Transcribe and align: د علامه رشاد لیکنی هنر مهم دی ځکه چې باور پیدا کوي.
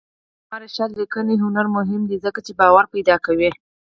د 0.03 0.03
علامه 0.51 0.57
رشاد 0.63 0.91
لیکنی 0.99 1.35
هنر 1.43 1.65
مهم 1.77 2.01
دی 2.09 2.17
ځکه 2.25 2.39
چې 2.45 2.51
باور 2.59 2.85
پیدا 2.93 3.15
کوي. 3.25 3.49